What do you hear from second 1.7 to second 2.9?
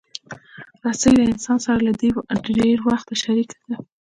له ډېر